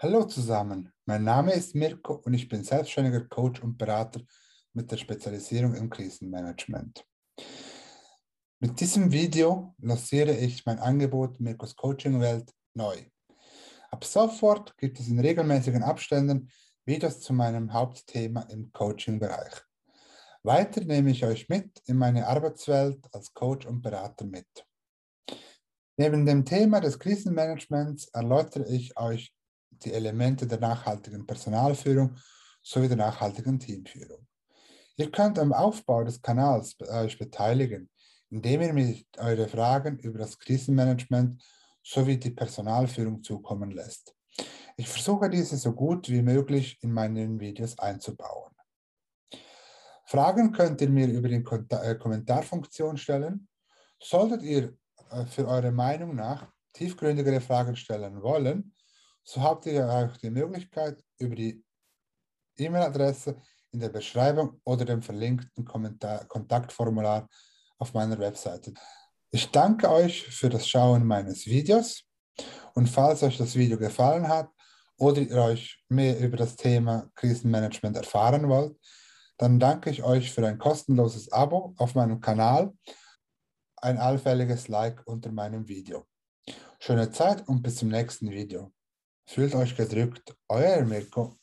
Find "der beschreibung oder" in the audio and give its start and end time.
63.80-64.86